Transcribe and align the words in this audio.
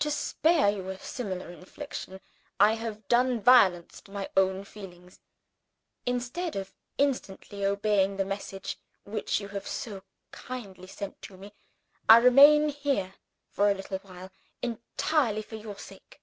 To 0.00 0.10
spare 0.10 0.68
you 0.68 0.88
a 0.88 0.98
similar 0.98 1.48
infliction, 1.52 2.20
I 2.58 2.72
have 2.72 3.06
done 3.06 3.40
violence 3.40 4.00
to 4.00 4.10
my 4.10 4.28
own 4.36 4.64
feelings. 4.64 5.20
Instead 6.04 6.56
of 6.56 6.74
instantly 6.98 7.64
obeying 7.64 8.16
the 8.16 8.24
message 8.24 8.76
which 9.04 9.38
you 9.40 9.46
have 9.50 9.68
so 9.68 10.02
kindly 10.32 10.88
sent 10.88 11.22
to 11.22 11.36
me, 11.36 11.52
I 12.08 12.16
remain 12.18 12.70
here 12.70 13.14
for 13.48 13.70
a 13.70 13.74
little 13.74 13.98
while 14.00 14.32
entirely 14.60 15.42
for 15.42 15.54
your 15.54 15.78
sake." 15.78 16.20